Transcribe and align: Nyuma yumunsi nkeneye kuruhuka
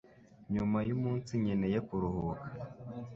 Nyuma 0.53 0.77
yumunsi 0.87 1.31
nkeneye 1.41 1.77
kuruhuka 1.87 2.47